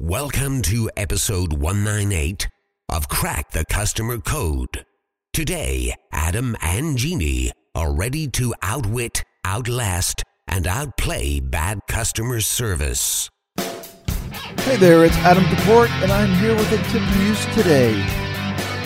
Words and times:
Welcome 0.00 0.62
to 0.62 0.88
episode 0.96 1.54
198 1.54 2.48
of 2.88 3.08
Crack 3.08 3.50
the 3.50 3.64
Customer 3.64 4.18
Code. 4.18 4.86
Today, 5.32 5.92
Adam 6.12 6.56
and 6.62 6.96
Jeannie 6.96 7.50
are 7.74 7.92
ready 7.92 8.28
to 8.28 8.54
outwit, 8.62 9.24
outlast, 9.44 10.22
and 10.46 10.68
outplay 10.68 11.40
bad 11.40 11.80
customer 11.88 12.40
service. 12.40 13.28
Hey 13.58 14.76
there, 14.76 15.04
it's 15.04 15.16
Adam 15.16 15.42
Toporek, 15.42 15.90
and 16.00 16.12
I'm 16.12 16.32
here 16.34 16.54
with 16.54 16.70
a 16.70 16.76
tip 16.92 17.02
to 17.02 17.18
use 17.24 17.44
today. 17.46 17.98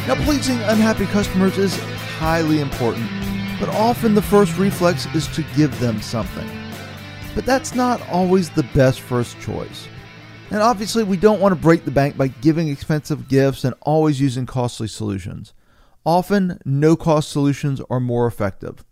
Now, 0.08 0.14
pleasing 0.24 0.62
unhappy 0.62 1.04
customers 1.04 1.58
is 1.58 1.78
highly 2.16 2.60
important, 2.60 3.06
but 3.60 3.68
often 3.68 4.14
the 4.14 4.22
first 4.22 4.56
reflex 4.56 5.04
is 5.14 5.28
to 5.36 5.44
give 5.54 5.78
them 5.78 6.00
something. 6.00 6.48
But 7.34 7.44
that's 7.44 7.74
not 7.74 8.00
always 8.08 8.48
the 8.48 8.62
best 8.74 9.02
first 9.02 9.38
choice. 9.40 9.88
And 10.52 10.60
obviously, 10.60 11.02
we 11.02 11.16
don't 11.16 11.40
want 11.40 11.54
to 11.54 11.60
break 11.60 11.86
the 11.86 11.90
bank 11.90 12.18
by 12.18 12.28
giving 12.28 12.68
expensive 12.68 13.26
gifts 13.26 13.64
and 13.64 13.74
always 13.80 14.20
using 14.20 14.44
costly 14.44 14.86
solutions. 14.86 15.54
Often, 16.04 16.60
no 16.66 16.94
cost 16.94 17.30
solutions 17.30 17.80
are 17.88 18.00
more 18.00 18.26
effective. 18.26 18.84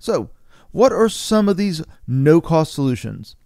So, 0.00 0.30
what 0.72 0.92
are 0.92 1.08
some 1.08 1.48
of 1.48 1.56
these 1.56 1.80
no 2.08 2.40
cost 2.40 2.74
solutions? 2.74 3.36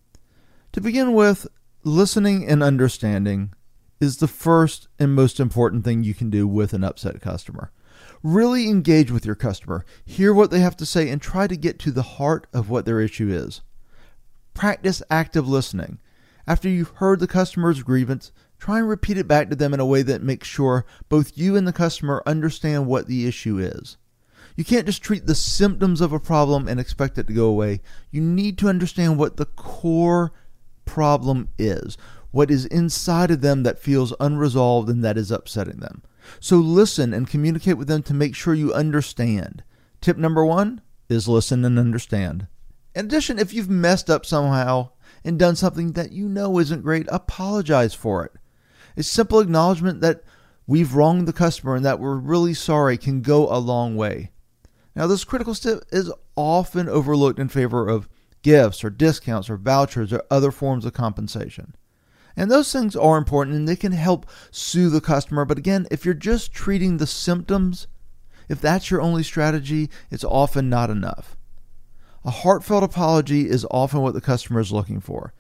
To 0.73 0.81
begin 0.81 1.13
with, 1.13 1.47
listening 1.85 2.49
and 2.49 2.63
understanding 2.63 3.53
is 4.01 4.17
the 4.17 4.27
first 4.27 4.89
and 4.99 5.15
most 5.15 5.39
important 5.39 5.85
thing 5.85 6.03
you 6.03 6.15
can 6.15 6.31
do 6.31 6.49
with 6.49 6.73
an 6.73 6.83
upset 6.83 7.21
customer. 7.21 7.73
Really 8.23 8.71
engage 8.71 9.11
with 9.11 9.27
your 9.27 9.35
customer, 9.35 9.85
hear 10.07 10.33
what 10.33 10.51
they 10.51 10.61
have 10.61 10.79
to 10.79 10.87
say, 10.87 11.11
and 11.11 11.21
try 11.21 11.47
to 11.47 11.59
get 11.59 11.79
to 11.81 11.91
the 11.91 12.03
heart 12.17 12.47
of 12.55 12.71
what 12.71 12.87
their 12.87 13.03
issue 13.03 13.31
is. 13.31 13.61
Practice 14.55 15.03
active 15.11 15.47
listening. 15.47 15.99
After 16.51 16.69
you've 16.69 16.97
heard 16.97 17.21
the 17.21 17.29
customer's 17.29 17.85
grievance, 17.85 18.33
try 18.59 18.81
and 18.81 18.89
repeat 18.89 19.17
it 19.17 19.29
back 19.29 19.51
to 19.51 19.55
them 19.55 19.73
in 19.73 19.79
a 19.79 19.87
way 19.87 20.03
that 20.03 20.21
makes 20.21 20.49
sure 20.49 20.85
both 21.09 21.39
you 21.39 21.55
and 21.55 21.65
the 21.65 21.73
customer 21.73 22.25
understand 22.27 22.89
what 22.89 23.07
the 23.07 23.29
issue 23.29 23.61
is. 23.61 23.97
You 24.57 24.65
can't 24.65 24.85
just 24.85 25.01
treat 25.01 25.27
the 25.27 25.37
symptoms 25.37 26.01
of 26.01 26.13
a 26.13 26.19
problem 26.19 26.67
and 26.67 26.81
expect 26.81 27.19
it 27.19 27.29
to 27.29 27.33
go 27.33 27.47
away. 27.47 27.83
You 28.11 28.21
need 28.21 28.59
to 28.59 28.69
understand 28.69 29.17
what 29.17 29.37
the 29.37 29.45
core 29.47 30.33
problem 30.85 31.51
is, 31.57 31.97
what 32.33 32.51
is 32.51 32.67
inside 32.67 33.31
of 33.31 33.43
them 33.43 33.63
that 33.63 33.79
feels 33.79 34.13
unresolved 34.19 34.89
and 34.89 35.05
that 35.05 35.17
is 35.17 35.31
upsetting 35.31 35.79
them. 35.79 36.03
So 36.41 36.57
listen 36.57 37.15
and 37.15 37.31
communicate 37.31 37.79
with 37.79 37.87
them 37.87 38.03
to 38.03 38.13
make 38.13 38.35
sure 38.35 38.55
you 38.55 38.75
understand. 38.75 39.63
Tip 40.01 40.17
number 40.17 40.45
one 40.45 40.81
is 41.09 41.29
listen 41.29 41.65
and 41.65 41.79
understand. 41.79 42.49
In 42.93 43.05
addition, 43.07 43.39
if 43.39 43.55
you've 43.55 43.71
messed 43.71 44.11
up 44.11 44.27
somehow, 44.27 44.91
and 45.25 45.39
done 45.39 45.57
something 45.57 45.93
that 45.93 46.13
you 46.13 46.29
know 46.29 46.59
isn't 46.59 46.83
great, 46.83 47.07
apologize 47.11 47.95
for 47.95 48.25
it. 48.25 48.33
A 48.97 49.03
simple 49.03 49.41
acknowledgement 49.41 50.01
that 50.01 50.23
we've 50.67 50.95
wronged 50.95 51.27
the 51.27 51.33
customer 51.33 51.75
and 51.75 51.85
that 51.85 52.01
we're 52.01 52.17
really 52.17 52.55
sorry 52.55 52.97
can 52.97 53.23
go 53.23 53.49
a 53.49 53.59
long 53.59 53.97
way. 53.97 54.31
Now, 54.95 55.07
this 55.07 55.25
critical 55.25 55.55
step 55.55 55.83
is 55.91 56.13
often 56.37 56.89
overlooked 56.89 57.39
in 57.39 57.49
favor 57.49 57.89
of 57.89 58.09
gifts 58.43 58.83
or 58.83 58.91
discounts 58.91 59.51
or 59.51 59.57
vouchers 59.57 60.13
or 60.13 60.23
other 60.31 60.51
forms 60.51 60.85
of 60.85 60.93
compensation. 60.93 61.75
And 62.37 62.51
those 62.51 62.73
things 62.73 62.97
are 62.97 63.19
important 63.19 63.57
and 63.57 63.69
they 63.69 63.77
can 63.77 63.93
help 63.93 64.27
soothe 64.51 64.93
the 64.93 65.01
customer. 65.01 65.45
But 65.45 65.59
again, 65.59 65.87
if 65.91 66.05
you're 66.05 66.15
just 66.15 66.53
treating 66.53 66.97
the 66.97 67.07
symptoms, 67.07 67.87
if 68.49 68.61
that's 68.61 68.91
your 68.91 69.01
only 69.01 69.23
strategy, 69.23 69.91
it's 70.11 70.25
often 70.25 70.69
not 70.69 70.91
enough. 70.91 71.37
A 72.25 72.31
heartfelt 72.31 72.85
apology 72.85 73.49
is 73.49 73.67
often 73.71 74.01
what 74.01 74.15
the 74.15 74.21
customer 74.21 74.61
is 74.61 74.73
looking 74.73 75.01
for. 75.01 75.33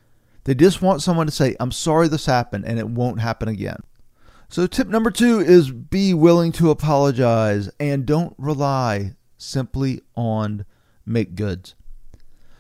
They 0.44 0.54
just 0.54 0.80
want 0.80 1.02
someone 1.02 1.26
to 1.26 1.32
say, 1.32 1.54
I'm 1.60 1.72
sorry 1.72 2.08
this 2.08 2.26
happened 2.26 2.64
and 2.64 2.78
it 2.78 2.88
won't 2.88 3.20
happen 3.20 3.48
again. 3.48 3.80
So, 4.48 4.66
tip 4.66 4.88
number 4.88 5.10
two 5.10 5.38
is 5.38 5.70
be 5.70 6.12
willing 6.14 6.50
to 6.52 6.70
apologize 6.70 7.70
and 7.78 8.06
don't 8.06 8.34
rely 8.36 9.14
simply 9.36 10.00
on 10.16 10.64
make 11.06 11.36
goods. 11.36 11.74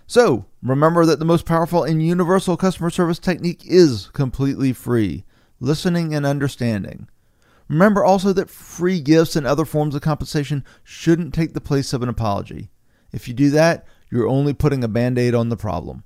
So, 0.06 0.46
remember 0.62 1.04
that 1.06 1.18
the 1.18 1.24
most 1.24 1.46
powerful 1.46 1.82
and 1.82 2.04
universal 2.04 2.56
customer 2.56 2.90
service 2.90 3.18
technique 3.18 3.62
is 3.64 4.10
completely 4.12 4.72
free 4.72 5.24
listening 5.60 6.14
and 6.14 6.24
understanding. 6.24 7.06
Remember 7.68 8.04
also 8.04 8.32
that 8.32 8.50
free 8.50 9.00
gifts 9.00 9.36
and 9.36 9.46
other 9.46 9.64
forms 9.64 9.94
of 9.94 10.02
compensation 10.02 10.64
shouldn't 10.82 11.34
take 11.34 11.54
the 11.54 11.60
place 11.60 11.92
of 11.92 12.02
an 12.02 12.08
apology. 12.08 12.70
If 13.12 13.28
you 13.28 13.34
do 13.34 13.50
that, 13.50 13.86
you're 14.10 14.28
only 14.28 14.52
putting 14.52 14.84
a 14.84 14.88
band 14.88 15.18
aid 15.18 15.34
on 15.34 15.48
the 15.48 15.56
problem. 15.56 16.04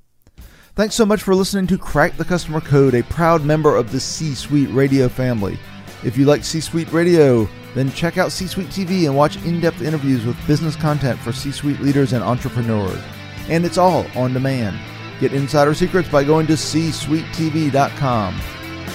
Thanks 0.75 0.95
so 0.95 1.07
much 1.07 1.23
for 1.23 1.35
listening 1.35 1.67
to 1.69 1.79
Crack 1.79 2.17
the 2.17 2.25
Customer 2.25 2.61
Code, 2.61 2.95
a 2.95 3.05
proud 3.05 3.45
member 3.45 3.77
of 3.77 3.93
the 3.93 4.01
C 4.01 4.35
Suite 4.35 4.71
Radio 4.71 5.09
family. 5.09 5.59
If 6.03 6.17
you 6.17 6.27
like 6.27 6.45
C 6.45 6.61
Suite 6.61 6.93
Radio, 6.93 7.49
then 7.75 7.93
check 7.93 8.19
out 8.19 8.33
C 8.33 8.47
Suite 8.47 8.69
TV 8.69 9.07
and 9.07 9.17
watch 9.17 9.37
in 9.45 9.61
depth 9.61 9.83
interviews 9.83 10.27
with 10.27 10.47
business 10.47 10.77
content 10.77 11.19
for 11.21 11.33
C 11.33 11.53
Suite 11.53 11.81
leaders 11.81 12.13
and 12.13 12.23
entrepreneurs. 12.23 13.01
And 13.49 13.65
it's 13.65 13.79
all 13.79 14.07
on 14.17 14.33
demand. 14.33 14.79
Get 15.21 15.33
insider 15.33 15.75
secrets 15.75 16.09
by 16.09 16.25
going 16.25 16.47
to 16.49 16.55
csuitetv.com. 16.55 18.41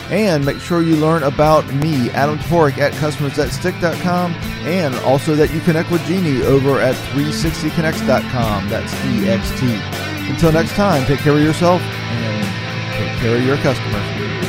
And 0.09 0.45
make 0.45 0.59
sure 0.59 0.81
you 0.81 0.95
learn 0.95 1.23
about 1.23 1.71
me, 1.73 2.09
Adam 2.11 2.39
Toporek, 2.39 2.77
at 2.79 2.93
customersthatstick.com, 2.93 4.33
and 4.65 4.95
also 4.97 5.35
that 5.35 5.53
you 5.53 5.59
connect 5.61 5.91
with 5.91 6.03
Jeannie 6.05 6.41
over 6.43 6.79
at 6.79 6.95
360connext.com. 7.13 8.69
That's 8.69 8.93
EXT. 8.93 10.29
Until 10.29 10.51
next 10.51 10.73
time, 10.73 11.05
take 11.05 11.19
care 11.19 11.33
of 11.33 11.41
yourself 11.41 11.81
and 11.81 12.97
take 12.97 13.21
care 13.21 13.37
of 13.37 13.45
your 13.45 13.57
customers. 13.57 14.48